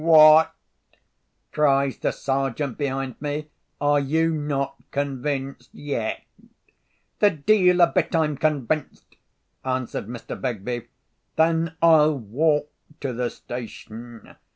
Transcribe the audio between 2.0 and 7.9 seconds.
Sergeant, behind me, "are you not convinced yet?" "The de'il a